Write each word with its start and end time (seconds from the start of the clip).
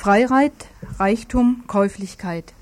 Freireit, 0.00 0.54
Reichtum, 0.98 1.64
Käuflichkeit. 1.66 2.54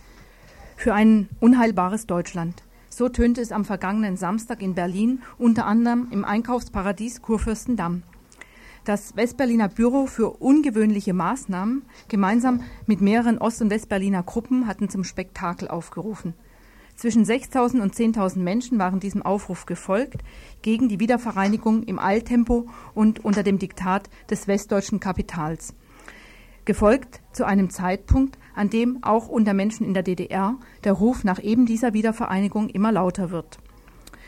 Für 0.77 0.93
ein 0.93 1.29
unheilbares 1.39 2.09
Deutschland. 2.09 2.65
So 2.89 3.09
tönte 3.09 3.41
es 3.41 3.53
am 3.53 3.65
vergangenen 3.65 4.17
Samstag 4.17 4.61
in 4.61 4.75
Berlin, 4.75 5.23
unter 5.39 5.65
anderem 5.65 6.09
im 6.11 6.25
Einkaufsparadies 6.25 7.23
Kurfürstendamm. 7.23 8.03
Das 8.85 9.15
Westberliner 9.15 9.69
Büro 9.69 10.07
für 10.07 10.31
ungewöhnliche 10.31 11.15
Maßnahmen 11.15 11.83
gemeinsam 12.09 12.63
mit 12.87 13.01
mehreren 13.01 13.39
Ost- 13.39 13.63
und 13.63 13.71
Westberliner 13.71 14.25
Gruppen 14.25 14.67
hatten 14.67 14.89
zum 14.89 15.05
Spektakel 15.05 15.69
aufgerufen. 15.69 16.35
Zwischen 16.97 17.25
6.000 17.25 17.81
und 17.81 17.95
10.000 17.95 18.41
Menschen 18.41 18.81
waren 18.81 18.99
diesem 18.99 19.23
Aufruf 19.23 19.65
gefolgt 19.65 20.25
gegen 20.63 20.89
die 20.89 20.99
Wiedervereinigung 20.99 21.85
im 21.85 22.01
Eiltempo 22.01 22.69
und 22.95 23.25
unter 23.25 23.45
dem 23.45 23.61
Diktat 23.61 24.11
des 24.29 24.49
westdeutschen 24.49 24.99
Kapitals. 24.99 25.77
Gefolgt 26.69 27.23
zu 27.33 27.47
einem 27.47 27.71
Zeitpunkt, 27.71 28.37
an 28.55 28.69
dem 28.69 29.03
auch 29.03 29.29
unter 29.29 29.55
Menschen 29.55 29.87
in 29.87 29.95
der 29.95 30.03
DDR 30.03 30.59
der 30.85 30.93
Ruf 30.93 31.25
nach 31.25 31.43
eben 31.43 31.65
dieser 31.65 31.95
Wiedervereinigung 31.95 32.69
immer 32.69 32.93
lauter 32.93 33.31
wird. 33.31 33.57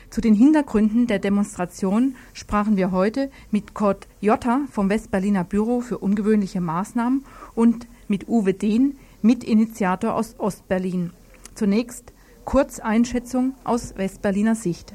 Zu 0.08 0.22
den 0.22 0.32
Hintergründen 0.32 1.06
der 1.06 1.18
Demonstration 1.18 2.14
sprachen 2.32 2.78
wir 2.78 2.92
heute 2.92 3.30
mit 3.50 3.74
Kurt 3.74 4.08
Jotta 4.22 4.60
vom 4.70 4.88
Westberliner 4.88 5.44
Büro 5.44 5.82
für 5.82 5.98
ungewöhnliche 5.98 6.62
Maßnahmen 6.62 7.26
und 7.54 7.86
mit 8.08 8.26
Uwe 8.26 8.54
Dehn, 8.54 8.96
Mitinitiator 9.20 10.14
aus 10.14 10.36
Ostberlin. 10.38 11.12
Zunächst 11.54 12.14
Kurzeinschätzung 12.46 13.52
aus 13.64 13.98
Westberliner 13.98 14.54
Sicht. 14.54 14.94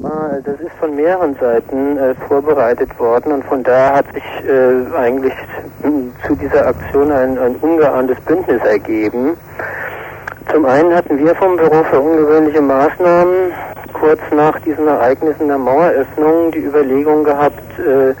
Das 0.00 0.58
ist 0.60 0.72
von 0.80 0.94
mehreren 0.96 1.36
Seiten 1.38 1.98
äh, 1.98 2.14
vorbereitet 2.26 2.98
worden 2.98 3.32
und 3.32 3.44
von 3.44 3.62
daher 3.62 3.96
hat 3.96 4.06
sich 4.14 4.24
äh, 4.48 4.96
eigentlich 4.96 5.34
zu 6.26 6.34
dieser 6.34 6.66
Aktion 6.66 7.12
ein, 7.12 7.38
ein 7.38 7.56
ungeahntes 7.56 8.18
Bündnis 8.22 8.62
ergeben. 8.64 9.36
Zum 10.50 10.64
einen 10.64 10.94
hatten 10.94 11.18
wir 11.18 11.34
vom 11.34 11.56
Büro 11.56 11.84
für 11.84 12.00
ungewöhnliche 12.00 12.62
Maßnahmen 12.62 13.52
kurz 13.92 14.20
nach 14.34 14.58
diesen 14.60 14.88
Ereignissen 14.88 15.48
der 15.48 15.58
Maueröffnung 15.58 16.50
die 16.52 16.64
Überlegung 16.64 17.24
gehabt, 17.24 17.78
äh, 17.78 18.14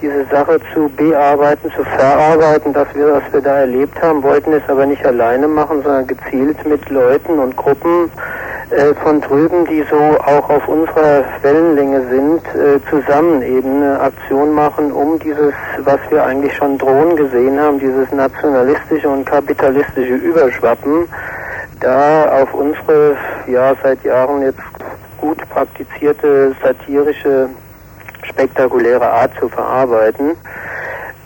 diese 0.00 0.24
Sache 0.26 0.60
zu 0.72 0.88
bearbeiten, 0.96 1.72
zu 1.76 1.82
verarbeiten, 1.84 2.72
dass 2.72 2.86
wir, 2.94 3.14
was 3.14 3.32
wir 3.32 3.40
da 3.40 3.58
erlebt 3.58 4.00
haben, 4.00 4.22
wollten 4.22 4.52
es 4.52 4.62
aber 4.68 4.86
nicht 4.86 5.04
alleine 5.04 5.48
machen, 5.48 5.82
sondern 5.82 6.06
gezielt 6.06 6.64
mit 6.66 6.88
Leuten 6.88 7.38
und 7.38 7.56
Gruppen 7.56 8.10
von 9.02 9.20
drüben, 9.20 9.64
die 9.66 9.84
so 9.88 9.96
auch 9.96 10.50
auf 10.50 10.66
unserer 10.66 11.24
Wellenlänge 11.42 12.02
sind, 12.10 12.42
äh, 12.54 12.80
zusammen 12.90 13.40
eben 13.42 13.82
eine 13.82 14.00
Aktion 14.00 14.52
machen, 14.52 14.90
um 14.90 15.18
dieses, 15.20 15.54
was 15.84 16.00
wir 16.10 16.24
eigentlich 16.24 16.54
schon 16.54 16.76
drohen 16.76 17.14
gesehen 17.14 17.60
haben, 17.60 17.78
dieses 17.78 18.10
nationalistische 18.10 19.08
und 19.08 19.24
kapitalistische 19.24 20.14
Überschwappen, 20.14 21.08
da 21.80 22.42
auf 22.42 22.52
unsere, 22.54 23.16
ja, 23.46 23.74
seit 23.82 24.02
Jahren 24.02 24.42
jetzt 24.42 24.60
gut 25.18 25.38
praktizierte 25.50 26.54
satirische 26.62 27.48
spektakuläre 28.24 29.08
Art 29.08 29.30
zu 29.38 29.48
verarbeiten. 29.48 30.32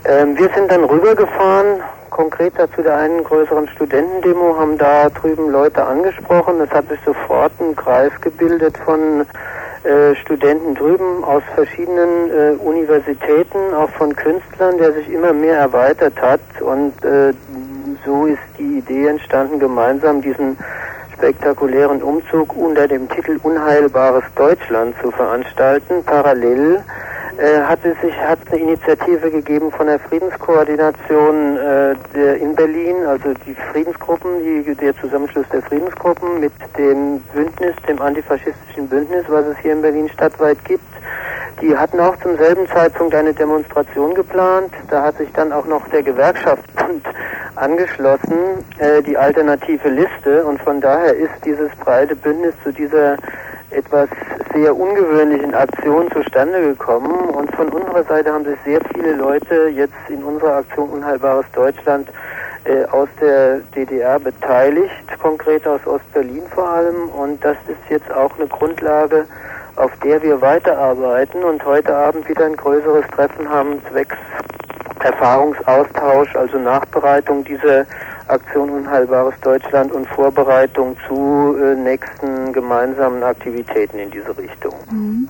Ähm, 0.05 0.37
wir 0.37 0.51
sind 0.55 0.71
dann 0.71 0.85
rübergefahren, 0.85 1.81
konkret 2.21 2.53
dazu 2.59 2.83
der 2.83 2.97
einen 2.99 3.25
größeren 3.25 3.67
Studentendemo, 3.69 4.55
haben 4.59 4.77
da 4.77 5.09
drüben 5.09 5.51
Leute 5.51 5.83
angesprochen. 5.83 6.61
Es 6.61 6.71
hat 6.71 6.87
sich 6.91 7.01
sofort 7.07 7.51
ein 7.59 7.75
Kreis 7.75 8.13
gebildet 8.21 8.77
von 8.85 9.25
äh, 9.85 10.15
Studenten 10.17 10.75
drüben 10.75 11.25
aus 11.25 11.43
verschiedenen 11.55 12.31
äh, 12.31 12.51
Universitäten, 12.63 13.73
auch 13.75 13.89
von 13.93 14.15
Künstlern, 14.15 14.77
der 14.77 14.93
sich 14.93 15.11
immer 15.11 15.33
mehr 15.33 15.57
erweitert 15.57 16.21
hat. 16.21 16.41
Und 16.61 16.93
äh, 17.03 17.33
so 18.05 18.27
ist 18.27 18.39
die 18.59 18.79
Idee 18.81 19.07
entstanden, 19.07 19.59
gemeinsam 19.59 20.21
diesen 20.21 20.59
spektakulären 21.15 22.03
Umzug 22.03 22.55
unter 22.55 22.87
dem 22.87 23.09
Titel 23.09 23.41
Unheilbares 23.43 24.25
Deutschland 24.37 24.95
zu 25.03 25.11
veranstalten. 25.11 26.05
Parallel 26.05 26.83
hat 27.39 27.85
es 27.85 27.99
sich 28.01 28.15
hat 28.17 28.39
eine 28.51 28.61
Initiative 28.61 29.31
gegeben 29.31 29.71
von 29.71 29.87
der 29.87 29.99
Friedenskoordination 29.99 31.57
äh, 31.57 31.95
der 32.15 32.37
in 32.37 32.55
Berlin, 32.55 33.07
also 33.07 33.33
die 33.47 33.55
Friedensgruppen, 33.73 34.31
die, 34.43 34.75
der 34.75 34.97
Zusammenschluss 34.97 35.47
der 35.53 35.63
Friedensgruppen 35.63 36.41
mit 36.41 36.53
dem 36.77 37.21
Bündnis, 37.33 37.75
dem 37.89 38.01
antifaschistischen 38.01 38.89
Bündnis, 38.89 39.25
was 39.29 39.47
es 39.47 39.57
hier 39.59 39.73
in 39.73 39.83
Berlin 39.83 40.09
stadtweit 40.09 40.63
gibt. 40.65 40.85
Die 41.61 41.77
hatten 41.77 42.01
auch 42.01 42.17
zum 42.17 42.39
selben 42.39 42.67
Zeitpunkt 42.69 43.15
eine 43.15 43.35
Demonstration 43.35 44.15
geplant. 44.15 44.73
Da 44.89 45.03
hat 45.03 45.19
sich 45.19 45.31
dann 45.33 45.53
auch 45.53 45.67
noch 45.67 45.87
der 45.89 46.03
Gewerkschaftsbund 46.03 47.05
angeschlossen, 47.57 48.65
äh, 48.79 49.03
die 49.03 49.17
alternative 49.17 49.89
Liste. 49.89 50.45
Und 50.45 50.61
von 50.63 50.81
daher 50.81 51.15
ist 51.15 51.45
dieses 51.45 51.71
breite 51.85 52.17
Bündnis 52.17 52.55
zu 52.65 52.73
dieser 52.73 53.17
etwas 53.71 54.09
sehr 54.55 54.77
ungewöhnlichen 54.77 55.55
Aktion 55.55 56.11
zustande 56.11 56.61
gekommen. 56.61 57.31
Und 57.31 57.55
von 57.55 57.69
unserer 57.69 58.05
Seite 58.05 58.33
haben 58.33 58.45
sich 58.45 58.59
sehr 58.65 58.81
viele 58.93 59.13
Leute 59.13 59.69
jetzt 59.69 59.95
in 60.09 60.23
unserer 60.23 60.57
Aktion 60.57 60.91
Unheilbares 60.91 61.47
Deutschland 61.53 62.09
äh, 62.65 62.85
aus 62.87 63.09
der 63.21 63.61
DDR 63.75 64.19
beteiligt, 64.19 65.19
konkret 65.21 65.67
aus 65.67 65.81
Ostberlin 65.87 66.43
vor 66.55 66.69
allem. 66.69 67.09
Und 67.11 67.45
das 67.45 67.57
ist 67.69 67.79
jetzt 67.89 68.13
auch 68.13 68.37
eine 68.39 68.49
Grundlage, 68.49 69.27
auf 69.77 69.93
der 70.05 70.23
wir 70.23 70.41
weiterarbeiten 70.41 71.43
und 71.45 71.65
heute 71.65 71.95
Abend 71.95 72.29
wieder 72.29 72.45
ein 72.45 72.57
größeres 72.57 73.07
Treffen 73.15 73.49
haben, 73.49 73.81
zwecks 73.91 74.17
Erfahrungsaustausch, 75.01 76.37
also 76.37 76.59
Nachbereitung 76.59 77.45
dieser 77.45 77.87
Aktion 78.31 78.71
Unheilbares 78.71 79.35
Deutschland 79.43 79.93
und 79.93 80.07
Vorbereitung 80.09 80.97
zu 81.07 81.57
äh, 81.57 81.75
nächsten 81.75 82.53
gemeinsamen 82.53 83.23
Aktivitäten 83.23 83.99
in 83.99 84.11
diese 84.11 84.37
Richtung. 84.37 84.75
Mhm. 84.91 85.29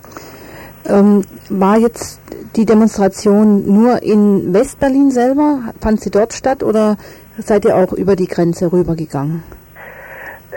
Ähm, 0.87 1.23
war 1.49 1.79
jetzt 1.79 2.21
die 2.57 2.65
Demonstration 2.65 3.67
nur 3.67 4.03
in 4.03 4.53
Westberlin 4.53 5.11
selber? 5.11 5.61
Fand 5.81 6.01
sie 6.01 6.11
dort 6.11 6.33
statt 6.33 6.63
oder 6.63 6.97
seid 7.39 7.65
ihr 7.65 7.77
auch 7.77 7.93
über 7.93 8.17
die 8.17 8.27
Grenze 8.27 8.73
rübergegangen? 8.73 9.43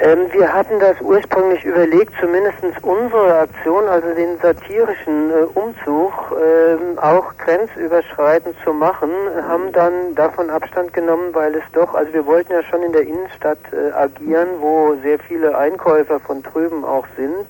Ähm, 0.04 0.28
wir 0.34 0.54
hatten 0.54 0.80
das 0.82 1.00
ursprünglich 1.00 1.64
überlegt, 1.64 2.12
zumindest 2.20 2.58
unsere 2.82 3.40
Aktion, 3.40 3.88
also 3.88 4.14
den 4.14 4.38
satirischen 4.42 5.32
äh, 5.32 5.44
Umzug, 5.54 6.12
äh, 6.34 7.00
auch 7.00 7.32
grenzüberschreitend 7.38 8.54
zu 8.66 8.74
machen, 8.74 9.10
haben 9.48 9.72
dann 9.72 10.14
davon 10.16 10.50
Abstand 10.50 10.92
genommen, 10.92 11.30
weil 11.32 11.56
es 11.56 11.64
doch, 11.72 11.94
also 11.94 12.12
wir 12.12 12.26
wollten 12.26 12.52
ja 12.52 12.62
schon 12.64 12.84
in 12.84 12.92
der 12.92 13.04
Innenstadt 13.04 13.60
äh, 13.72 13.94
agieren, 13.94 14.50
wo 14.60 14.94
sehr 15.04 15.20
viele 15.20 15.58
Einkäufer 15.58 16.20
von 16.20 16.44
drüben 16.44 16.84
auch 16.84 17.08
sind. 17.16 17.48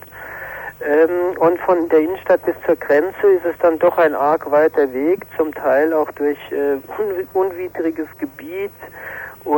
Ähm, 0.85 1.35
und 1.39 1.57
von 1.61 1.89
der 1.89 2.01
Innenstadt 2.01 2.45
bis 2.45 2.55
zur 2.67 2.75
Grenze 2.75 3.27
ist 3.35 3.45
es 3.45 3.57
dann 3.63 3.79
doch 3.79 3.97
ein 3.97 4.13
arg 4.13 4.51
weiter 4.51 4.93
Weg, 4.93 5.21
zum 5.37 5.51
Teil 5.55 5.91
auch 5.91 6.11
durch 6.11 6.37
äh, 6.51 6.77
unwidriges 7.33 8.07
Gebiet 8.19 8.69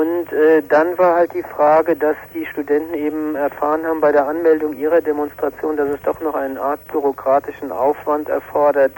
und 0.06 0.32
äh, 0.34 0.62
dann 0.62 0.98
war 0.98 1.16
halt 1.16 1.34
die 1.34 1.44
Frage, 1.44 1.96
dass 1.96 2.16
die 2.34 2.46
Studenten 2.46 2.94
eben 2.94 3.36
erfahren 3.36 3.86
haben 3.86 4.02
bei 4.02 4.12
der 4.12 4.28
Anmeldung 4.28 4.78
ihrer 4.78 5.02
Demonstration, 5.02 5.78
dass 5.78 5.90
es 5.90 6.02
doch 6.04 6.20
noch 6.22 6.36
einen 6.36 6.58
Art 6.58 6.80
bürokratischen 6.92 7.72
Aufwand 7.72 8.30
erfordert, 8.30 8.92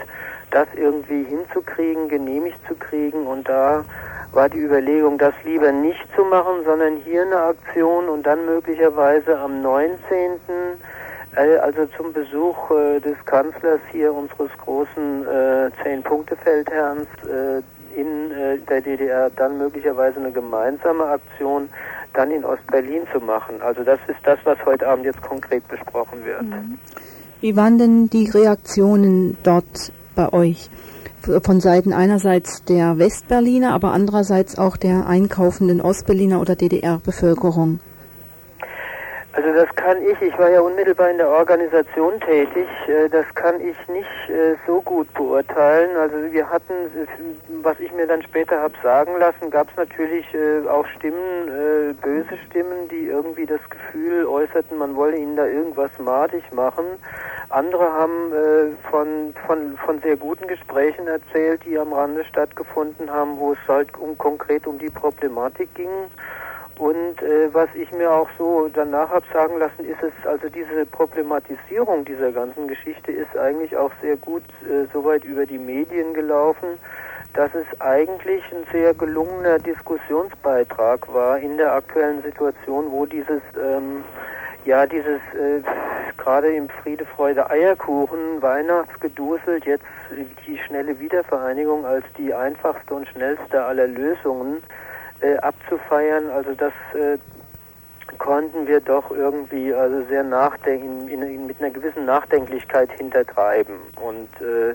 das 0.50 0.66
irgendwie 0.76 1.24
hinzukriegen, 1.24 2.08
genehmigt 2.08 2.58
zu 2.66 2.74
kriegen. 2.74 3.26
Und 3.26 3.48
da 3.48 3.84
war 4.32 4.48
die 4.48 4.58
Überlegung, 4.58 5.18
das 5.18 5.34
lieber 5.44 5.72
nicht 5.72 6.04
zu 6.14 6.24
machen, 6.24 6.64
sondern 6.64 6.96
hier 6.96 7.22
eine 7.22 7.40
Aktion 7.40 8.08
und 8.08 8.26
dann 8.26 8.44
möglicherweise 8.44 9.38
am 9.38 9.62
19. 9.62 9.98
Äh, 11.36 11.56
also 11.56 11.86
zum 11.96 12.12
Besuch 12.12 12.70
äh, 12.70 13.00
des 13.00 13.16
Kanzlers 13.24 13.80
hier 13.92 14.12
unseres 14.12 14.50
großen 14.64 15.26
äh, 15.26 15.70
Zehn-Punkte-Feldherrns 15.82 17.08
äh, 17.24 17.62
in 17.98 18.30
äh, 18.30 18.58
der 18.68 18.80
DDR 18.80 19.30
dann 19.34 19.58
möglicherweise 19.58 20.18
eine 20.20 20.30
gemeinsame 20.30 21.04
Aktion 21.04 21.68
dann 22.14 22.30
in 22.30 22.44
Ostberlin 22.44 23.02
zu 23.12 23.20
machen. 23.20 23.60
Also 23.60 23.82
das 23.82 23.98
ist 24.06 24.18
das, 24.22 24.38
was 24.44 24.56
heute 24.64 24.86
Abend 24.88 25.04
jetzt 25.04 25.20
konkret 25.20 25.66
besprochen 25.68 26.24
wird. 26.24 26.42
Mhm. 26.42 26.78
Wie 27.40 27.56
waren 27.56 27.78
denn 27.78 28.08
die 28.08 28.30
Reaktionen 28.30 29.36
dort 29.42 29.92
bei 30.14 30.32
euch? 30.32 30.70
Von 31.42 31.60
Seiten 31.60 31.92
einerseits 31.92 32.64
der 32.64 32.98
Westberliner, 32.98 33.74
aber 33.74 33.92
andererseits 33.92 34.56
auch 34.56 34.76
der 34.76 35.06
einkaufenden 35.06 35.80
Ostberliner 35.80 36.40
oder 36.40 36.54
DDR-Bevölkerung? 36.54 37.80
Also 39.38 39.52
das 39.52 39.72
kann 39.76 40.02
ich, 40.02 40.20
ich 40.20 40.36
war 40.36 40.50
ja 40.50 40.60
unmittelbar 40.60 41.10
in 41.10 41.18
der 41.18 41.28
Organisation 41.28 42.18
tätig, 42.18 42.66
äh, 42.88 43.08
das 43.08 43.24
kann 43.36 43.60
ich 43.60 43.76
nicht 43.86 44.28
äh, 44.28 44.56
so 44.66 44.82
gut 44.82 45.14
beurteilen. 45.14 45.96
Also 45.96 46.32
wir 46.32 46.50
hatten, 46.50 46.74
was 47.62 47.78
ich 47.78 47.92
mir 47.92 48.08
dann 48.08 48.20
später 48.22 48.60
habe 48.60 48.74
sagen 48.82 49.16
lassen, 49.20 49.48
gab 49.52 49.70
es 49.70 49.76
natürlich 49.76 50.26
äh, 50.34 50.66
auch 50.66 50.84
Stimmen, 50.88 51.94
böse 52.02 52.36
Stimmen, 52.48 52.88
die 52.90 53.06
irgendwie 53.06 53.46
das 53.46 53.60
Gefühl 53.70 54.26
äußerten, 54.26 54.76
man 54.76 54.96
wolle 54.96 55.16
ihnen 55.16 55.36
da 55.36 55.46
irgendwas 55.46 55.90
madig 56.00 56.42
machen. 56.52 56.84
Andere 57.50 57.92
haben 57.92 58.32
von, 58.90 59.34
von, 59.46 59.78
von 59.78 60.00
sehr 60.00 60.16
guten 60.16 60.46
Gesprächen 60.46 61.06
erzählt, 61.06 61.62
die 61.64 61.78
am 61.78 61.92
Rande 61.92 62.24
stattgefunden 62.24 63.10
haben, 63.10 63.38
wo 63.38 63.52
es 63.52 63.58
halt 63.68 63.96
um, 63.98 64.18
konkret 64.18 64.66
um 64.66 64.78
die 64.78 64.90
Problematik 64.90 65.74
ging. 65.74 65.88
Und 66.78 67.20
äh, 67.22 67.52
was 67.52 67.68
ich 67.74 67.90
mir 67.90 68.08
auch 68.08 68.28
so 68.38 68.70
danach 68.72 69.10
habe 69.10 69.26
sagen 69.32 69.58
lassen, 69.58 69.84
ist 69.84 70.00
es, 70.00 70.12
also 70.24 70.48
diese 70.48 70.86
Problematisierung 70.86 72.04
dieser 72.04 72.30
ganzen 72.30 72.68
Geschichte 72.68 73.10
ist 73.10 73.36
eigentlich 73.36 73.76
auch 73.76 73.90
sehr 74.00 74.16
gut 74.16 74.44
äh, 74.62 74.86
soweit 74.92 75.24
über 75.24 75.44
die 75.44 75.58
Medien 75.58 76.14
gelaufen, 76.14 76.78
dass 77.34 77.50
es 77.54 77.80
eigentlich 77.80 78.44
ein 78.52 78.64
sehr 78.70 78.94
gelungener 78.94 79.58
Diskussionsbeitrag 79.58 81.12
war 81.12 81.38
in 81.38 81.56
der 81.56 81.72
aktuellen 81.72 82.22
Situation, 82.22 82.92
wo 82.92 83.06
dieses, 83.06 83.42
ähm, 83.60 84.04
ja, 84.64 84.86
dieses 84.86 85.20
äh, 85.34 85.60
gerade 86.16 86.52
im 86.52 86.68
Friede, 86.68 87.04
Freude, 87.06 87.50
Eierkuchen, 87.50 88.40
Weihnachtsgeduselt, 88.40 89.64
jetzt 89.66 89.84
die 90.46 90.58
schnelle 90.58 91.00
Wiedervereinigung 91.00 91.84
als 91.84 92.04
die 92.16 92.32
einfachste 92.32 92.94
und 92.94 93.08
schnellste 93.08 93.64
aller 93.64 93.88
Lösungen, 93.88 94.62
äh, 95.20 95.36
abzufeiern. 95.38 96.30
Also 96.30 96.54
das 96.54 96.72
äh, 96.94 97.18
konnten 98.18 98.66
wir 98.66 98.80
doch 98.80 99.10
irgendwie 99.10 99.72
also 99.72 100.02
sehr 100.08 100.24
nachdenken, 100.24 101.06
mit 101.46 101.60
einer 101.60 101.70
gewissen 101.70 102.04
Nachdenklichkeit 102.04 102.90
hintertreiben. 102.92 103.76
Und 104.00 104.28
äh, 104.40 104.74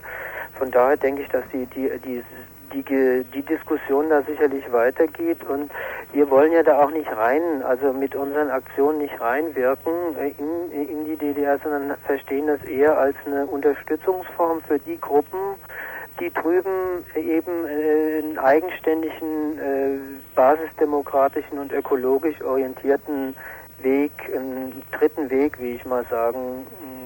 von 0.55 0.71
daher 0.71 0.97
denke 0.97 1.23
ich, 1.23 1.29
dass 1.29 1.43
die, 1.51 1.65
die, 1.67 1.89
die, 2.05 2.23
die, 2.73 3.23
die 3.33 3.41
Diskussion 3.41 4.09
da 4.09 4.21
sicherlich 4.23 4.71
weitergeht 4.71 5.43
und 5.47 5.71
wir 6.11 6.29
wollen 6.29 6.51
ja 6.51 6.63
da 6.63 6.83
auch 6.83 6.91
nicht 6.91 7.11
rein, 7.11 7.63
also 7.63 7.91
mit 7.91 8.15
unseren 8.15 8.49
Aktionen 8.49 8.99
nicht 8.99 9.19
reinwirken 9.19 9.93
äh, 10.19 10.31
in, 10.37 10.87
in 10.87 11.05
die 11.05 11.15
DDR, 11.15 11.59
sondern 11.59 11.97
verstehen 12.05 12.47
das 12.47 12.63
eher 12.63 12.97
als 12.97 13.15
eine 13.25 13.45
Unterstützungsform 13.45 14.61
für 14.61 14.79
die 14.79 14.99
Gruppen, 14.99 15.55
die 16.19 16.31
drüben 16.31 17.05
eben 17.15 17.65
äh, 17.65 18.19
einen 18.19 18.37
eigenständigen, 18.37 19.59
äh, 19.59 19.97
basisdemokratischen 20.35 21.59
und 21.59 21.71
ökologisch 21.71 22.41
orientierten 22.41 23.35
Weg, 23.81 24.11
einen 24.33 24.81
dritten 24.91 25.29
Weg, 25.29 25.59
wie 25.59 25.71
ich 25.75 25.85
mal 25.85 26.05
sagen 26.09 26.65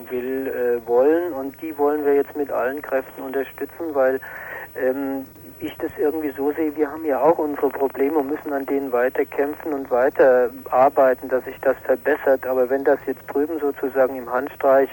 will, 0.09 0.47
äh, 0.47 0.87
wollen. 0.87 1.33
Und 1.33 1.61
die 1.61 1.77
wollen 1.77 2.05
wir 2.05 2.15
jetzt 2.15 2.35
mit 2.35 2.51
allen 2.51 2.81
Kräften 2.81 3.23
unterstützen, 3.23 3.93
weil 3.93 4.19
ähm, 4.75 5.25
ich 5.59 5.75
das 5.77 5.91
irgendwie 5.97 6.31
so 6.37 6.51
sehe, 6.51 6.75
wir 6.75 6.91
haben 6.91 7.05
ja 7.05 7.19
auch 7.19 7.37
unsere 7.37 7.69
Probleme 7.69 8.19
und 8.19 8.29
müssen 8.29 8.53
an 8.53 8.65
denen 8.65 8.91
weiter 8.91 9.25
kämpfen 9.25 9.73
und 9.73 9.89
weiter 9.89 10.51
arbeiten, 10.69 11.29
dass 11.29 11.43
sich 11.45 11.59
das 11.61 11.75
verbessert. 11.83 12.45
Aber 12.45 12.69
wenn 12.69 12.83
das 12.83 12.99
jetzt 13.07 13.25
drüben 13.27 13.59
sozusagen 13.59 14.15
im 14.15 14.31
Handstreich 14.31 14.89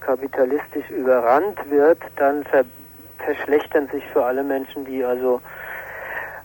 kapitalistisch 0.00 0.88
überrannt 0.90 1.58
wird, 1.70 1.98
dann 2.16 2.44
ver 2.44 2.64
verschlechtern 3.22 3.88
sich 3.88 4.04
für 4.12 4.24
alle 4.24 4.42
Menschen, 4.42 4.84
die 4.84 5.04
also 5.04 5.40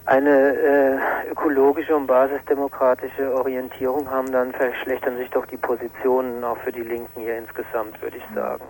eine 0.08 0.56
äh, 0.56 1.32
ökologische 1.32 1.96
und 1.96 2.08
basisdemokratische 2.08 3.34
Orientierung 3.36 4.10
haben, 4.10 4.32
dann 4.32 4.54
verschlechtern 4.54 5.18
sich 5.18 5.30
doch 5.32 5.46
die 5.46 5.58
Positionen 5.58 6.44
auch 6.46 6.58
für 6.60 6.72
die 6.72 6.82
Linken 6.82 7.22
hier 7.22 7.38
insgesamt, 7.38 8.02
würde 8.02 8.18
ich 8.18 8.24
sagen. 8.34 8.64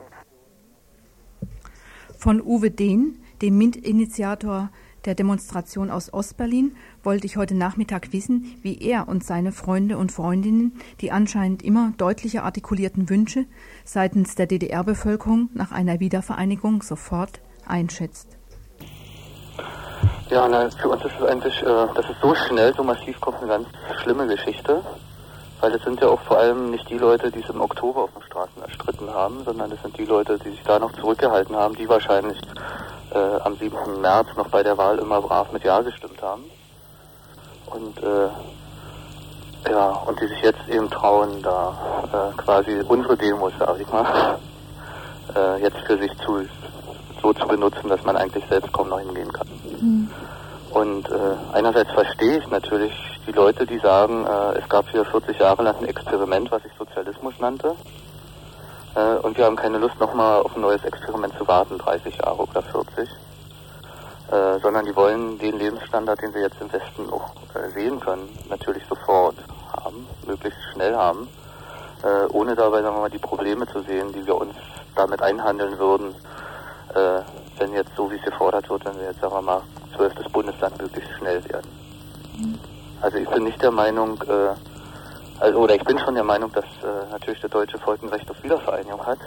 Von 2.18 2.42
Uwe 2.42 2.72
Dehn, 2.72 3.22
dem 3.44 3.56
MINT-Initiator 3.60 4.72
der 5.06 5.14
Demonstration 5.14 5.92
aus 5.92 6.12
Ostberlin, 6.12 6.76
wollte 7.04 7.28
ich 7.28 7.38
heute 7.38 7.54
Nachmittag 7.54 8.12
wissen, 8.12 8.58
wie 8.64 8.82
er 8.82 9.08
und 9.08 9.24
seine 9.24 9.52
Freunde 9.52 10.00
und 10.00 10.12
Freundinnen 10.12 10.80
die 11.02 11.12
anscheinend 11.12 11.62
immer 11.62 11.94
deutlicher 11.98 12.44
artikulierten 12.44 13.12
Wünsche 13.12 13.46
seitens 13.86 14.34
der 14.34 14.48
DDR-Bevölkerung 14.48 15.50
nach 15.54 15.72
einer 15.72 16.00
Wiedervereinigung 16.00 16.82
sofort 16.82 17.42
einschätzt? 17.70 18.38
Ja, 20.30 20.48
na, 20.48 20.70
für 20.70 20.90
uns 20.90 21.04
ist 21.06 21.14
es 21.20 21.26
eigentlich, 21.26 21.62
äh, 21.62 21.66
dass 21.66 22.10
es 22.10 22.20
so 22.22 22.36
schnell, 22.36 22.74
so 22.76 22.84
massiv 22.84 23.20
kommt, 23.22 23.38
eine 23.38 23.48
ganz 23.48 23.68
schlimme 24.02 24.28
Geschichte. 24.28 24.82
Weil 25.60 25.74
es 25.74 25.84
sind 25.84 26.00
ja 26.02 26.10
auch 26.10 26.22
vor 26.22 26.38
allem 26.38 26.70
nicht 26.70 26.88
die 26.90 27.00
Leute, 27.00 27.32
die 27.32 27.42
es 27.42 27.50
im 27.50 27.62
Oktober 27.62 28.04
auf 28.04 28.14
den 28.14 28.22
Straßen 28.24 28.62
erstritten 28.62 29.12
haben, 29.12 29.44
sondern 29.44 29.72
es 29.72 29.82
sind 29.82 29.98
die 29.98 30.06
Leute, 30.06 30.38
die 30.38 30.52
sich 30.52 30.62
da 30.64 30.78
noch 30.78 30.92
zurückgehalten 30.94 31.56
haben, 31.56 31.76
die 31.76 31.90
wahrscheinlich 31.90 32.38
äh, 33.12 33.18
am 33.18 33.56
7. 33.56 34.02
März 34.02 34.28
noch 34.36 34.50
bei 34.50 34.62
der 34.62 34.78
Wahl 34.78 35.00
immer 35.00 35.22
brav 35.22 35.52
mit 35.52 35.64
Ja 35.64 35.82
gestimmt 35.82 36.22
haben. 36.22 36.44
Und 37.68 37.98
äh, 38.04 38.30
ja, 39.72 39.90
und 40.06 40.22
die 40.22 40.28
sich 40.28 40.42
jetzt 40.44 40.68
eben 40.70 40.90
trauen, 40.92 41.42
da 41.42 41.74
äh, 42.14 42.38
quasi 42.38 42.82
unsere 42.88 43.18
Demos, 43.18 43.54
sag 43.58 43.80
ich 43.80 43.92
mal, 43.92 44.38
äh, 45.36 45.62
jetzt 45.62 45.80
für 45.88 45.98
sich 45.98 46.12
zu 46.20 46.46
so 47.22 47.34
zu 47.34 47.48
benutzen, 47.48 47.90
dass 47.90 48.04
man 48.04 48.18
eigentlich 48.18 48.44
selbst 48.50 48.72
kaum 48.74 48.90
noch 48.90 49.00
hingehen 49.00 49.32
kann. 49.32 49.48
Mhm. 49.80 50.10
Und 50.72 51.10
äh, 51.10 51.14
einerseits 51.54 51.92
verstehe 51.92 52.40
ich 52.40 52.48
natürlich 52.50 52.94
die 53.26 53.32
Leute, 53.32 53.66
die 53.66 53.80
sagen, 53.80 54.26
äh, 54.26 54.60
es 54.60 54.70
gab 54.70 54.90
hier 54.90 55.06
40 55.06 55.40
Jahre 55.40 55.64
lang 55.64 55.78
ein 55.80 55.86
Experiment, 55.86 56.52
was 56.52 56.64
sich 56.64 56.72
Sozialismus 56.78 57.34
nannte. 57.40 57.76
Äh, 58.96 59.16
und 59.24 59.38
wir 59.38 59.46
haben 59.46 59.56
keine 59.56 59.78
Lust, 59.78 60.00
nochmal 60.00 60.42
auf 60.42 60.56
ein 60.56 60.62
neues 60.62 60.84
Experiment 60.84 61.38
zu 61.38 61.48
warten, 61.48 61.78
30 61.78 62.18
Jahre 62.18 62.44
oder 62.44 62.62
40. 62.62 63.10
Äh, 64.30 64.60
sondern 64.60 64.86
die 64.86 64.96
wollen 64.96 65.40
den 65.40 65.58
Lebensstandard, 65.58 66.22
den 66.22 66.34
wir 66.34 66.42
jetzt 66.42 66.60
im 66.60 66.72
Westen 66.72 67.10
auch 67.10 67.32
äh, 67.56 67.70
sehen 67.72 67.98
können, 68.02 68.28
natürlich 68.50 68.84
sofort 68.90 69.36
haben, 69.72 70.06
möglichst 70.26 70.60
schnell 70.74 70.94
haben, 70.96 71.30
äh, 72.04 72.26
ohne 72.34 72.54
dabei, 72.54 72.82
sagen 72.82 72.98
wir 72.98 73.02
mal, 73.04 73.10
die 73.10 73.20
Probleme 73.20 73.66
zu 73.68 73.80
sehen, 73.84 74.12
die 74.12 74.26
wir 74.26 74.36
uns 74.36 74.54
damit 74.96 75.22
einhandeln 75.22 75.80
würden, 75.80 76.14
äh, 76.96 77.22
wenn 77.60 77.74
jetzt 77.74 77.92
so, 77.96 78.10
wie 78.12 78.16
es 78.16 78.24
gefordert 78.24 78.70
wird, 78.70 78.86
wenn 78.86 78.98
wir 78.98 79.06
jetzt, 79.06 79.22
sagen 79.22 79.34
wir 79.34 79.42
mal, 79.42 79.62
zwölftes 79.96 80.32
Bundesland 80.32 80.80
möglichst 80.82 81.12
schnell 81.18 81.44
werden. 81.50 81.70
Mhm. 82.38 82.60
Also 83.02 83.18
ich 83.18 83.30
bin 83.30 83.44
nicht 83.44 83.62
der 83.62 83.72
Meinung, 83.72 84.22
äh, 84.24 84.54
also, 85.40 85.60
oder 85.60 85.76
ich 85.76 85.84
bin 85.84 86.00
schon 86.00 86.16
der 86.16 86.24
Meinung, 86.24 86.52
dass 86.52 86.66
äh, 86.66 87.12
natürlich 87.12 87.42
der 87.42 87.50
deutsche 87.50 87.78
Volk 87.78 88.02
ein 88.02 88.10
Recht 88.10 88.30
auf 88.30 88.42
Wiedervereinigung 88.44 89.06
hat 89.06 89.20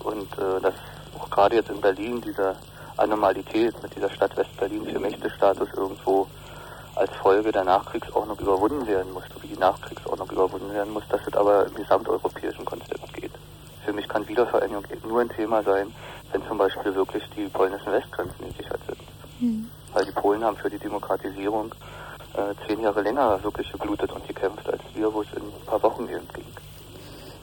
und 0.00 0.30
äh, 0.38 0.60
dass 0.60 0.74
auch 1.18 1.30
gerade 1.30 1.56
jetzt 1.56 1.70
in 1.70 1.80
Berlin 1.80 2.20
diese 2.20 2.56
Anomalität 2.96 3.80
mit 3.82 3.94
dieser 3.94 4.10
Stadt 4.10 4.36
West-Berlin 4.36 4.86
für 4.86 4.98
Mächtestatus 4.98 5.68
irgendwo 5.74 6.26
als 6.94 7.10
Folge 7.16 7.52
der 7.52 7.64
Nachkriegsordnung 7.64 8.38
überwunden 8.38 8.86
werden 8.86 9.12
muss, 9.12 9.24
wie 9.42 9.48
die 9.48 9.58
Nachkriegsordnung 9.58 10.30
überwunden 10.30 10.72
werden 10.72 10.92
muss, 10.92 11.04
dass 11.08 11.20
es 11.26 11.34
aber 11.34 11.66
im 11.66 11.74
gesamteuropäischen 11.74 12.64
Konzept 12.64 13.12
geht. 13.12 13.32
Für 13.84 13.92
mich 13.92 14.08
kann 14.08 14.26
Wiedervereinigung 14.26 14.84
nur 15.06 15.20
ein 15.20 15.28
Thema 15.28 15.62
sein, 15.62 15.92
wenn 16.36 16.48
zum 16.48 16.58
Beispiel 16.58 16.94
wirklich 16.94 17.22
die 17.36 17.46
polnischen 17.46 17.92
Westgrenzen 17.92 18.46
gesichert 18.48 18.80
sind. 18.86 18.98
Mhm. 19.40 19.70
Weil 19.92 20.04
die 20.04 20.12
Polen 20.12 20.44
haben 20.44 20.56
für 20.56 20.68
die 20.68 20.78
Demokratisierung 20.78 21.74
äh, 22.34 22.66
zehn 22.66 22.80
Jahre 22.82 23.00
länger 23.00 23.42
wirklich 23.42 23.70
geblutet 23.72 24.12
und 24.12 24.26
gekämpft 24.26 24.68
als 24.68 24.82
wir, 24.94 25.12
wo 25.12 25.22
es 25.22 25.28
in 25.34 25.42
ein 25.42 25.66
paar 25.66 25.82
Wochen 25.82 26.04
eben 26.04 26.28
ging. 26.34 26.44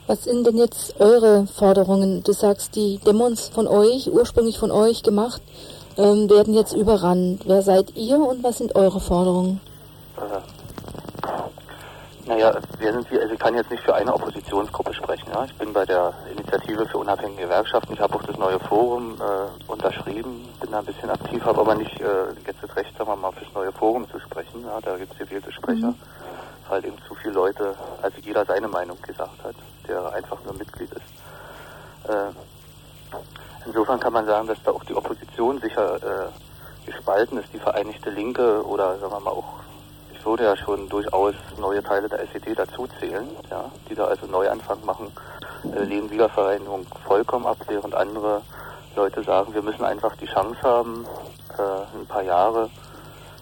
Was 0.06 0.26
sind 0.26 0.46
denn 0.46 0.58
jetzt 0.58 1.00
eure 1.00 1.48
Forderungen? 1.48 2.24
Du 2.24 2.34
sagst, 2.34 2.76
die 2.76 3.00
Demos 3.00 3.48
von 3.48 3.68
euch, 3.68 4.12
ursprünglich 4.12 4.60
von 4.60 4.70
euch 4.70 5.02
gemacht, 5.02 5.42
ähm, 5.98 6.30
werden 6.30 6.54
jetzt 6.54 6.74
überrannt. 6.74 7.44
Wer 7.46 7.62
seid 7.62 7.96
ihr 7.96 8.20
und 8.20 8.44
was 8.44 8.58
sind 8.58 8.76
eure 8.76 9.00
Forderungen? 9.00 9.62
Äh, 10.18 10.53
naja, 12.34 12.60
wir 12.80 12.92
sind, 12.92 13.12
also 13.12 13.34
ich 13.34 13.40
kann 13.40 13.54
jetzt 13.54 13.70
nicht 13.70 13.84
für 13.84 13.94
eine 13.94 14.14
Oppositionsgruppe 14.14 14.94
sprechen. 14.94 15.30
Ja. 15.32 15.46
Ich 15.46 15.56
bin 15.56 15.72
bei 15.72 15.86
der 15.86 16.14
Initiative 16.32 16.88
für 16.88 16.98
unabhängige 16.98 17.44
Gewerkschaften. 17.44 17.94
Ich 17.94 18.00
habe 18.00 18.16
auch 18.16 18.24
das 18.24 18.38
neue 18.38 18.60
Forum 18.60 19.22
äh, 19.22 19.72
unterschrieben, 19.72 20.48
bin 20.60 20.72
da 20.72 20.80
ein 20.80 20.86
bisschen 20.86 21.10
aktiv, 21.10 21.44
habe 21.46 21.62
aber 21.62 21.76
nicht 21.76 22.00
äh, 22.02 22.06
jetzt 22.46 22.64
das 22.64 22.76
Recht, 22.76 22.98
sagen 22.98 23.10
wir 23.10 23.16
mal, 23.16 23.32
fürs 23.34 23.54
neue 23.54 23.72
Forum 23.72 24.10
zu 24.10 24.20
sprechen. 24.20 24.66
Ja. 24.66 24.80
Da 24.82 24.98
gibt 24.98 25.12
es 25.14 25.20
gewählte 25.20 25.52
Sprecher, 25.52 25.90
mhm. 25.90 25.96
weil 26.70 26.86
eben 26.86 26.98
zu 27.08 27.14
viele 27.16 27.34
Leute, 27.34 27.76
also 28.02 28.18
jeder 28.22 28.46
seine 28.46 28.68
Meinung 28.68 29.00
gesagt 29.02 29.44
hat, 29.44 29.56
der 29.88 30.12
einfach 30.14 30.38
nur 30.44 30.56
Mitglied 30.56 30.92
ist. 30.92 32.10
Äh, 32.10 32.32
insofern 33.66 34.00
kann 34.00 34.14
man 34.14 34.26
sagen, 34.26 34.48
dass 34.48 34.62
da 34.64 34.72
auch 34.72 34.84
die 34.86 34.96
Opposition 34.96 35.60
sicher 35.62 35.98
äh, 35.98 36.90
gespalten 36.90 37.38
ist, 37.38 37.54
die 37.54 37.60
Vereinigte 37.60 38.10
Linke 38.10 38.66
oder 38.66 38.98
sagen 38.98 39.14
wir 39.14 39.20
mal 39.20 39.32
auch 39.32 39.63
würde 40.26 40.44
ja 40.44 40.56
schon 40.56 40.90
durchaus 40.90 41.36
neue 41.58 41.84
Teile 41.84 42.10
der 42.10 42.22
SED 42.22 42.56
dazuzählen, 42.56 43.28
ja, 43.50 43.72
die 43.90 43.96
da 43.96 44.06
also 44.06 44.26
Neuanfang 44.26 44.84
machen, 44.86 45.12
äh, 45.76 45.84
lehnen 45.84 46.10
Wiedervereinigung 46.10 46.86
vollkommen 47.06 47.46
ab, 47.46 47.58
während 47.68 47.94
andere 47.96 48.42
Leute 48.96 49.24
sagen, 49.24 49.54
wir 49.54 49.62
müssen 49.62 49.84
einfach 49.84 50.16
die 50.18 50.26
Chance 50.26 50.62
haben, 50.62 51.06
äh, 51.58 51.98
ein 51.98 52.06
paar 52.06 52.24
Jahre 52.24 52.70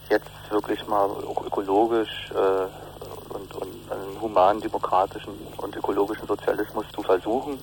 jetzt 0.10 0.30
wirklich 0.50 0.86
mal 0.88 1.06
auch 1.06 1.46
ökologisch 1.46 2.32
äh, 2.32 3.34
und, 3.34 3.56
und 3.56 3.92
einen 3.92 4.22
humanen, 4.22 4.62
demokratischen 4.62 5.34
und 5.58 5.76
ökologischen 5.76 6.28
Sozialismus 6.28 6.86
zu 6.94 7.02
versuchen, 7.02 7.60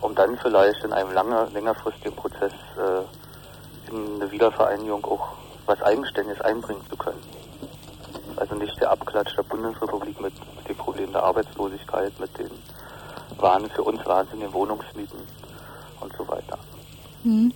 um 0.00 0.14
dann 0.14 0.36
vielleicht 0.38 0.84
in 0.84 0.92
einem 0.92 1.12
lange, 1.12 1.46
längerfristigen 1.52 2.14
Prozess 2.14 2.52
äh, 2.76 3.90
in 3.90 4.20
eine 4.20 4.30
Wiedervereinigung 4.30 5.04
auch 5.04 5.28
was 5.66 5.80
Eigenständiges 5.82 6.40
einbringen 6.42 6.82
zu 6.88 6.96
können. 6.96 7.20
Also 8.40 8.54
nicht 8.54 8.80
der 8.80 8.90
Abklatsch 8.90 9.36
der 9.36 9.42
Bundesrepublik 9.42 10.18
mit, 10.18 10.32
mit 10.56 10.68
dem 10.68 10.76
Problem 10.76 11.12
der 11.12 11.22
Arbeitslosigkeit, 11.22 12.18
mit 12.18 12.38
den 12.38 12.50
waren 13.38 13.68
für 13.68 13.82
uns 13.82 14.04
wahnsinnigen 14.06 14.52
Wohnungsmieten 14.54 15.18
und 16.00 16.12
so 16.16 16.26
weiter. 16.26 16.58
Hm. 17.22 17.52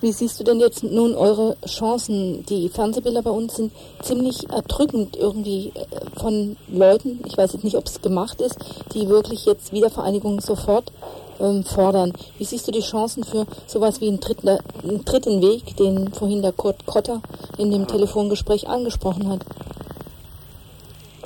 Wie 0.00 0.12
siehst 0.12 0.40
du 0.40 0.44
denn 0.44 0.60
jetzt 0.60 0.82
nun 0.82 1.14
eure 1.14 1.58
Chancen? 1.66 2.44
Die 2.46 2.70
Fernsehbilder 2.70 3.20
bei 3.20 3.30
uns 3.30 3.56
sind 3.56 3.72
ziemlich 4.02 4.50
erdrückend 4.50 5.14
irgendwie 5.16 5.72
äh, 5.74 6.20
von 6.20 6.56
Leuten, 6.68 7.20
ich 7.26 7.36
weiß 7.36 7.52
jetzt 7.52 7.64
nicht, 7.64 7.76
ob 7.76 7.86
es 7.86 8.00
gemacht 8.00 8.40
ist, 8.40 8.56
die 8.94 9.10
wirklich 9.10 9.44
jetzt 9.44 9.72
Wiedervereinigung 9.72 10.40
sofort 10.40 10.90
ähm, 11.38 11.64
fordern. 11.64 12.14
Wie 12.38 12.44
siehst 12.44 12.66
du 12.66 12.72
die 12.72 12.80
Chancen 12.80 13.24
für 13.24 13.46
sowas 13.66 14.00
wie 14.00 14.08
einen 14.08 14.20
dritten, 14.20 14.48
einen 14.48 15.04
dritten 15.04 15.42
Weg, 15.42 15.76
den 15.76 16.12
vorhin 16.12 16.40
der 16.40 16.52
Kurt 16.52 16.86
Kotter 16.86 17.20
in 17.58 17.70
dem 17.70 17.86
Telefongespräch 17.86 18.68
angesprochen 18.68 19.28
hat? 19.28 19.40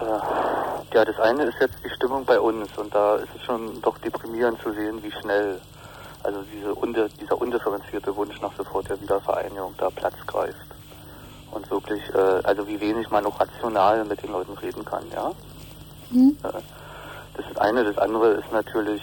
Äh, 0.01 0.95
ja, 0.95 1.05
das 1.05 1.19
eine 1.21 1.45
ist 1.45 1.57
jetzt 1.61 1.77
die 1.85 1.91
Stimmung 1.91 2.25
bei 2.25 2.41
uns 2.41 2.69
und 2.77 2.95
da 2.95 3.17
ist 3.17 3.29
es 3.37 3.43
schon 3.43 3.81
doch 3.83 3.99
deprimierend 3.99 4.61
zu 4.63 4.73
sehen, 4.73 5.03
wie 5.03 5.13
schnell 5.13 5.61
also 6.23 6.43
diese 6.53 6.75
unde, 6.75 7.09
dieser 7.21 7.41
undifferenzierte 7.41 8.15
Wunsch 8.17 8.41
nach 8.41 8.55
sofortiger 8.57 9.01
Wiedervereinigung 9.01 9.75
da 9.79 9.91
Platz 9.91 10.15
greift. 10.27 10.57
Und 11.51 11.71
wirklich, 11.71 12.03
äh, 12.15 12.41
also 12.45 12.67
wie 12.69 12.81
wenig 12.81 13.11
man 13.11 13.25
noch 13.25 13.41
rational 13.41 14.05
mit 14.05 14.23
den 14.23 14.33
Leuten 14.33 14.53
reden 14.59 14.85
kann, 14.85 15.05
ja. 15.15 15.33
Mhm. 16.11 16.37
Äh, 16.43 16.61
das 17.35 17.47
ist 17.47 17.59
eine. 17.59 17.85
Das 17.85 17.97
andere 17.99 18.33
ist 18.33 18.53
natürlich, 18.53 19.03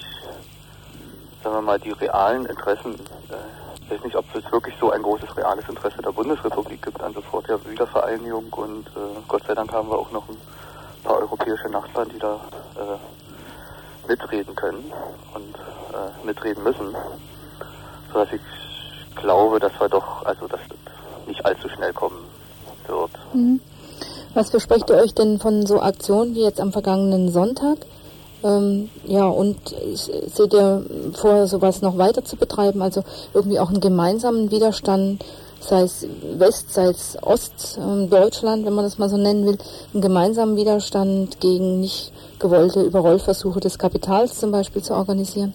sagen 1.43 1.55
wir 1.55 1.61
mal, 1.61 1.79
die 1.79 1.91
realen 1.91 2.45
Interessen. 2.45 2.93
Äh, 2.93 3.81
ich 3.81 3.91
weiß 3.91 4.03
nicht, 4.03 4.15
ob 4.15 4.25
es 4.35 4.51
wirklich 4.51 4.75
so 4.79 4.91
ein 4.91 5.01
großes 5.01 5.35
reales 5.37 5.67
Interesse 5.69 6.01
der 6.01 6.11
Bundesrepublik 6.11 6.81
gibt 6.83 7.01
an 7.01 7.13
sofortiger 7.13 7.63
Wiedervereinigung 7.65 8.51
und 8.53 8.87
äh, 8.87 9.21
Gott 9.27 9.43
sei 9.47 9.53
Dank 9.53 9.71
haben 9.71 9.89
wir 9.89 9.97
auch 9.97 10.11
noch 10.11 10.27
ein 10.27 10.37
paar 11.05 11.19
europäische 11.19 11.69
Nachbarn, 11.69 12.09
die 12.09 12.19
da 12.19 12.39
äh, 12.75 14.09
mitreden 14.09 14.55
können 14.55 14.91
und 15.33 15.55
äh, 15.55 16.25
mitreden 16.25 16.63
müssen, 16.63 16.95
sodass 18.11 18.29
ich 18.33 18.41
glaube, 19.15 19.59
dass 19.59 19.71
wir 19.79 19.89
doch, 19.89 20.25
also 20.25 20.47
dass 20.47 20.59
das 20.67 21.27
nicht 21.27 21.45
allzu 21.45 21.69
schnell 21.69 21.93
kommen 21.93 22.17
wird. 22.87 23.11
Mhm. 23.33 23.59
Was 24.33 24.49
versprecht 24.49 24.89
ihr 24.89 24.97
euch 24.97 25.13
denn 25.13 25.39
von 25.39 25.65
so 25.65 25.81
Aktionen 25.81 26.35
wie 26.35 26.43
jetzt 26.43 26.59
am 26.59 26.73
vergangenen 26.73 27.31
Sonntag? 27.31 27.77
Ähm, 28.43 28.89
ja, 29.05 29.25
und 29.25 29.57
seht 29.93 30.53
ihr 30.53 30.85
vor, 31.13 31.47
sowas 31.47 31.81
noch 31.81 31.97
weiter 31.97 32.25
zu 32.25 32.35
betreiben, 32.35 32.81
also 32.81 33.03
irgendwie 33.33 33.59
auch 33.59 33.69
einen 33.69 33.79
gemeinsamen 33.79 34.51
Widerstand 34.51 35.23
sei 35.59 35.81
es 35.81 36.07
West, 36.37 36.73
sei 36.73 36.85
es 36.85 37.17
Ost, 37.21 37.77
äh, 37.77 38.07
Deutschland, 38.07 38.65
wenn 38.65 38.73
man 38.73 38.85
das 38.85 38.97
mal 38.97 39.09
so 39.09 39.17
nennen 39.17 39.45
will, 39.45 39.57
einen 39.93 40.01
gemeinsamen 40.01 40.55
Widerstand 40.55 41.39
gegen 41.39 41.79
nicht 41.79 42.11
gewollte 42.39 42.81
Überrollversuche 42.81 43.59
des 43.59 43.77
Kapitals 43.77 44.39
zum 44.39 44.51
Beispiel 44.51 44.81
zu 44.81 44.93
organisieren? 44.93 45.53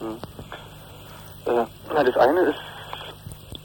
Hm. 0.00 1.54
Äh, 1.54 2.04
das 2.04 2.16
eine 2.16 2.40
ist, 2.42 2.58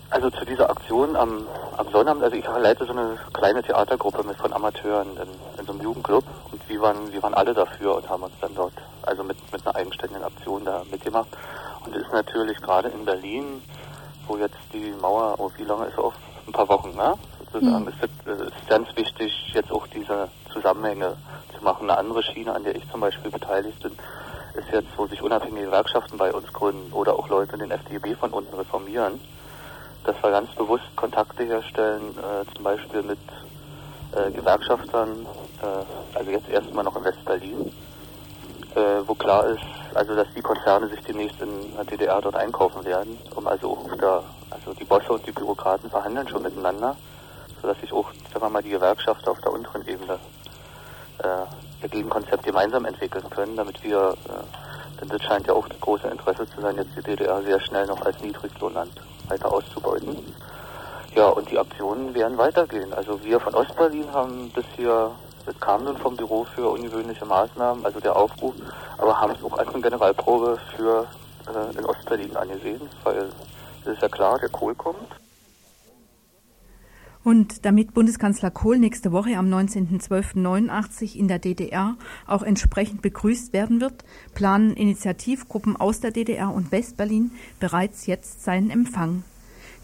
also 0.10 0.30
zu 0.30 0.46
dieser 0.46 0.70
Aktion 0.70 1.16
am, 1.16 1.46
am 1.78 1.88
Sonnabend, 1.92 2.24
also 2.24 2.36
ich 2.36 2.46
leite 2.46 2.86
so 2.86 2.92
eine 2.92 3.18
kleine 3.34 3.62
Theatergruppe 3.62 4.24
mit 4.26 4.38
von 4.38 4.54
Amateuren 4.54 5.10
in, 5.18 5.60
in 5.60 5.66
so 5.66 5.74
einem 5.74 5.82
Jugendclub 5.82 6.24
und 6.52 6.70
wir 6.70 6.82
waren, 6.82 7.12
wir 7.12 7.22
waren 7.24 7.34
alle 7.34 7.54
dafür 7.54 7.96
und 7.96 8.10
haben 8.10 8.24
uns 8.24 8.34
dann 8.42 8.56
dort, 8.56 8.74
also 9.04 9.24
mit, 9.24 9.38
mit 9.52 9.66
einer 9.66 9.76
eigenständigen 9.76 10.24
Aktion 10.24 10.66
da 10.66 10.84
mitgemacht. 10.90 11.30
Und 11.86 11.96
es 11.96 12.04
ist 12.04 12.12
natürlich 12.12 12.58
gerade 12.62 12.90
in 12.90 13.06
Berlin 13.06 13.62
wo 14.28 14.38
jetzt 14.38 14.58
die 14.74 14.92
Mauer, 15.02 15.36
oh, 15.38 15.52
wie 15.58 15.64
lange 15.64 15.86
ist 15.86 15.98
auf? 15.98 16.14
Ein 16.46 16.54
paar 16.54 16.70
Wochen, 16.70 16.96
ne? 16.96 17.16
Sozusagen 17.52 17.84
mhm. 17.84 17.90
ist 17.90 17.98
es 18.26 18.42
ist 18.42 18.68
ganz 18.68 18.88
wichtig, 18.96 19.34
jetzt 19.54 19.72
auch 19.72 19.88
diese 19.88 20.30
Zusammenhänge 20.52 21.16
zu 21.56 21.64
machen. 21.64 21.90
Eine 21.90 22.00
andere 22.00 22.24
Schiene, 22.24 22.54
an 22.54 22.64
der 22.64 22.76
ich 22.76 22.90
zum 22.90 23.02
Beispiel 23.02 23.32
beteiligt 23.32 23.82
bin, 23.82 23.94
ist 24.56 24.72
jetzt, 24.72 24.90
wo 24.98 25.08
sich 25.08 25.22
unabhängige 25.22 25.66
Gewerkschaften 25.66 26.18
bei 26.18 26.34
uns 26.34 26.52
gründen 26.52 26.92
oder 26.94 27.14
auch 27.14 27.28
Leute 27.30 27.54
in 27.54 27.60
den 27.60 27.72
FDB 27.72 28.16
von 28.16 28.32
unten 28.32 28.56
reformieren, 28.56 29.20
dass 30.04 30.16
wir 30.22 30.32
ganz 30.32 30.50
bewusst 30.56 30.96
Kontakte 30.96 31.44
herstellen, 31.44 32.16
äh, 32.18 32.54
zum 32.56 32.64
Beispiel 32.64 33.04
mit 33.04 33.20
äh, 34.14 34.32
Gewerkschaftern, 34.32 35.26
äh, 35.62 36.18
also 36.18 36.32
jetzt 36.32 36.50
erstmal 36.50 36.84
noch 36.84 36.96
in 36.96 37.04
West-Berlin, 37.04 37.68
äh, 37.68 37.87
wo 39.06 39.16
klar 39.16 39.48
ist, 39.48 39.64
also 39.94 40.16
dass 40.16 40.28
die 40.36 40.42
Konzerne 40.42 40.88
sich 40.90 41.02
demnächst 41.02 41.42
in 41.42 41.76
der 41.76 41.86
DDR 41.86 42.22
dort 42.22 42.36
einkaufen 42.36 42.84
werden, 42.86 43.18
um 43.36 43.48
also 43.48 43.78
der, 44.00 44.24
also 44.52 44.74
die 44.74 44.84
Bosse 44.84 45.14
und 45.14 45.26
die 45.26 45.32
Bürokraten 45.32 45.90
verhandeln 45.90 46.28
schon 46.28 46.44
miteinander, 46.44 46.96
sodass 47.62 47.80
sich 47.80 47.92
auch, 47.92 48.12
sagen 48.32 48.46
wir 48.46 48.50
mal, 48.50 48.64
die 48.64 48.70
Gewerkschafter 48.70 49.32
auf 49.32 49.40
der 49.42 49.52
unteren 49.52 49.88
Ebene 49.88 50.20
äh, 51.24 51.84
ihr 51.84 51.90
Gegenkonzept 51.90 52.44
gemeinsam 52.44 52.86
entwickeln 52.86 53.30
können, 53.30 53.56
damit 53.56 53.84
wir, 53.84 54.16
äh, 54.26 55.00
denn 55.00 55.10
das 55.10 55.22
scheint 55.24 55.48
ja 55.48 55.54
auch 55.54 55.68
das 55.68 55.80
große 55.80 56.08
Interesse 56.08 56.48
zu 56.50 56.62
sein, 56.62 56.76
jetzt 56.76 56.96
die 56.96 57.04
DDR 57.04 57.42
sehr 57.42 57.60
schnell 57.62 57.86
noch 57.88 58.02
als 58.02 58.20
Niedriglohnland 58.22 58.92
weiter 59.28 59.52
auszubeuten. 59.52 60.18
Ja, 61.16 61.30
und 61.30 61.50
die 61.50 61.58
Aktionen 61.58 62.14
werden 62.14 62.38
weitergehen. 62.38 62.94
Also 62.94 63.24
wir 63.24 63.40
von 63.40 63.56
Ostberlin 63.56 64.12
haben 64.14 64.52
das 64.54 64.66
das 65.48 65.58
kam 65.62 65.86
nun 65.86 65.96
vom 65.98 66.16
Büro 66.18 66.44
für 66.44 66.70
ungewöhnliche 66.70 67.25
Maßnahmen, 67.25 67.86
also 67.86 68.01
der 68.01 68.16
Aufruf, 68.16 68.54
aber 68.98 69.20
haben 69.20 69.32
es 69.32 69.42
auch 69.42 69.58
als 69.58 69.70
eine 69.70 69.82
Generalprobe 69.82 70.60
für 70.75 71.08
äh, 71.48 71.77
in 71.77 71.86
Ostberlin 71.86 72.36
angesehen, 72.36 72.82
weil 73.06 73.30
es 73.86 73.94
ist 73.94 74.01
ja 74.01 74.10
klar, 74.10 74.38
der 74.39 74.50
Kohl 74.50 74.75
kommt. 74.75 75.08
Und 77.24 77.66
damit 77.66 77.94
Bundeskanzler 77.94 78.51
Kohl 78.51 78.77
nächste 78.77 79.13
Woche 79.13 79.38
am 79.38 79.48
19.12.89 79.48 81.16
in 81.16 81.30
der 81.30 81.39
DDR 81.39 81.96
auch 82.25 82.44
entsprechend 82.44 83.01
begrüßt 83.01 83.54
werden 83.54 83.80
wird, 83.80 84.04
planen 84.34 84.74
Initiativgruppen 84.74 85.77
aus 85.77 86.01
der 86.01 86.12
DDR 86.12 86.54
und 86.54 86.74
Westberlin 86.74 87.32
bereits 87.60 88.06
jetzt 88.06 88.44
seinen 88.44 88.70
Empfang. 88.70 89.24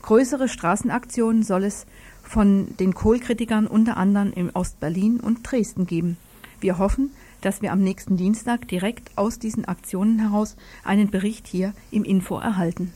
Größere 0.01 0.49
Straßenaktionen 0.49 1.43
soll 1.43 1.63
es 1.63 1.85
von 2.23 2.75
den 2.77 2.95
Kohlkritikern 2.95 3.67
unter 3.67 3.97
anderem 3.97 4.33
in 4.33 4.49
Ostberlin 4.49 5.19
und 5.19 5.39
Dresden 5.43 5.85
geben. 5.85 6.17
Wir 6.59 6.77
hoffen, 6.79 7.11
dass 7.41 7.61
wir 7.61 7.71
am 7.71 7.81
nächsten 7.81 8.17
Dienstag 8.17 8.67
direkt 8.67 9.11
aus 9.17 9.37
diesen 9.37 9.65
Aktionen 9.65 10.19
heraus 10.19 10.55
einen 10.83 11.11
Bericht 11.11 11.45
hier 11.45 11.73
im 11.91 12.03
Info 12.03 12.37
erhalten. 12.37 12.93